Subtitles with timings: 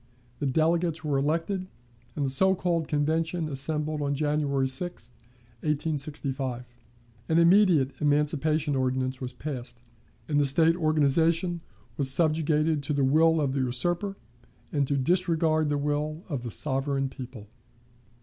[0.39, 1.67] The delegates were elected,
[2.15, 5.09] and the so called Convention assembled on January 6,
[5.59, 6.73] 1865.
[7.29, 9.79] An immediate emancipation ordinance was passed,
[10.27, 11.61] and the State organization
[11.97, 14.15] was subjugated to do the will of the usurper
[14.73, 17.45] and to disregard the will of the sovereign people.